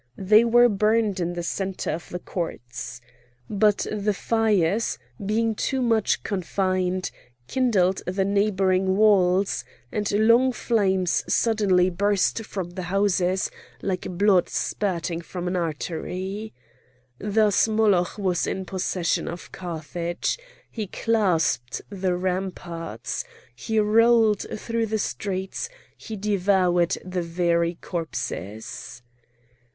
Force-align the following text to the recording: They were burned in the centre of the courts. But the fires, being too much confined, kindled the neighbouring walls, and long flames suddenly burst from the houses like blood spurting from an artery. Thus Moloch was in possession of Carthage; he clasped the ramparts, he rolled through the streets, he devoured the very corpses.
They 0.17 0.43
were 0.43 0.67
burned 0.67 1.19
in 1.19 1.33
the 1.33 1.43
centre 1.43 1.91
of 1.91 2.09
the 2.09 2.17
courts. 2.17 3.01
But 3.47 3.85
the 3.91 4.15
fires, 4.15 4.97
being 5.23 5.53
too 5.53 5.79
much 5.79 6.23
confined, 6.23 7.11
kindled 7.47 8.01
the 8.07 8.25
neighbouring 8.25 8.97
walls, 8.97 9.63
and 9.91 10.11
long 10.11 10.53
flames 10.53 11.23
suddenly 11.31 11.91
burst 11.91 12.43
from 12.45 12.71
the 12.71 12.81
houses 12.89 13.51
like 13.83 14.17
blood 14.17 14.49
spurting 14.49 15.21
from 15.21 15.47
an 15.47 15.55
artery. 15.55 16.51
Thus 17.19 17.67
Moloch 17.67 18.17
was 18.17 18.47
in 18.47 18.65
possession 18.65 19.27
of 19.27 19.51
Carthage; 19.51 20.39
he 20.71 20.87
clasped 20.87 21.79
the 21.91 22.15
ramparts, 22.17 23.23
he 23.55 23.77
rolled 23.79 24.47
through 24.59 24.87
the 24.87 24.97
streets, 24.97 25.69
he 25.95 26.15
devoured 26.15 26.97
the 27.05 27.21
very 27.21 27.75
corpses. 27.81 29.03